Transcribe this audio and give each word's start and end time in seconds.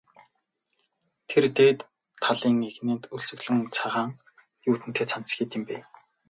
Тэр 1.29 1.45
дээд 1.57 1.79
талын 2.23 2.57
эгнээнд 2.69 3.03
өлгөсөн 3.15 3.59
цагаан 3.75 4.11
юүдэнтэй 4.69 5.05
цамц 5.11 5.29
хэд 5.37 5.51
юм 5.57 5.63
бэ? 5.67 5.77